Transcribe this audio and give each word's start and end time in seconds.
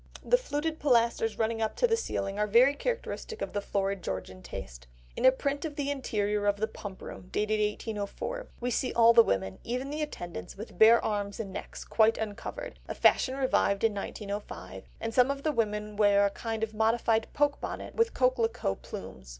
The 0.25 0.35
fluted 0.35 0.79
pilasters 0.79 1.37
running 1.37 1.61
up 1.61 1.75
to 1.75 1.85
the 1.85 1.95
ceiling 1.95 2.39
are 2.39 2.47
very 2.47 2.73
characteristic 2.73 3.39
of 3.39 3.53
the 3.53 3.61
florid 3.61 4.01
Georgian 4.03 4.41
taste. 4.41 4.87
In 5.15 5.25
a 5.25 5.31
print 5.31 5.63
of 5.63 5.75
the 5.75 5.91
interior 5.91 6.47
of 6.47 6.57
the 6.57 6.67
Pump 6.67 7.03
Room, 7.03 7.29
dated 7.31 7.59
1804, 7.59 8.47
we 8.59 8.71
see 8.71 8.91
all 8.93 9.13
the 9.13 9.21
women, 9.21 9.59
even 9.63 9.91
the 9.91 10.01
attendants, 10.01 10.57
with 10.57 10.79
bare 10.79 11.05
arms 11.05 11.39
and 11.39 11.53
necks, 11.53 11.85
quite 11.85 12.17
uncovered,—a 12.17 12.95
fashion 12.95 13.35
revived 13.35 13.83
in 13.83 13.93
1905,—and 13.93 15.13
some 15.13 15.29
of 15.29 15.43
the 15.43 15.51
women 15.51 15.95
wear 15.95 16.25
a 16.25 16.31
kind 16.31 16.63
of 16.63 16.73
modified 16.73 17.27
poke 17.33 17.61
bonnet 17.61 17.93
with 17.93 18.15
"coquelicot" 18.15 18.81
plumes. 18.81 19.29